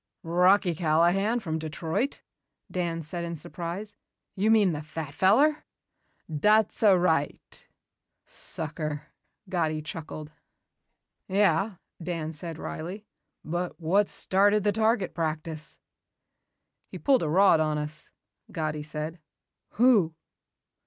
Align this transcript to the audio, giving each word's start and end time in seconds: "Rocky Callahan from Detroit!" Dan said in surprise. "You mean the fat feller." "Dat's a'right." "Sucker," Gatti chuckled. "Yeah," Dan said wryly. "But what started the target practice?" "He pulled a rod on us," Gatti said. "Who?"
"Rocky 0.23 0.73
Callahan 0.73 1.39
from 1.41 1.59
Detroit!" 1.59 2.23
Dan 2.71 3.03
said 3.03 3.23
in 3.23 3.35
surprise. 3.35 3.95
"You 4.35 4.49
mean 4.49 4.71
the 4.73 4.81
fat 4.81 5.13
feller." 5.13 5.63
"Dat's 6.27 6.81
a'right." 6.81 7.63
"Sucker," 8.25 9.09
Gatti 9.47 9.79
chuckled. 9.83 10.31
"Yeah," 11.27 11.75
Dan 12.01 12.31
said 12.31 12.57
wryly. 12.57 13.05
"But 13.45 13.79
what 13.79 14.09
started 14.09 14.63
the 14.63 14.71
target 14.71 15.13
practice?" 15.13 15.77
"He 16.87 16.97
pulled 16.97 17.21
a 17.21 17.29
rod 17.29 17.59
on 17.59 17.77
us," 17.77 18.09
Gatti 18.51 18.81
said. 18.81 19.19
"Who?" 19.73 20.15